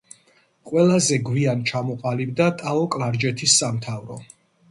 [0.69, 4.21] ყველაზე გვიან ჩამოყალიბდა ტაო-კლარჯეთის სამთავრო.